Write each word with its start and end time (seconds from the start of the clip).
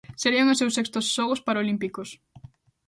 Serían 0.21 0.51
os 0.53 0.59
seus 0.61 0.75
sextos 0.77 1.05
xogos 1.15 1.43
parolímpicos. 1.47 2.09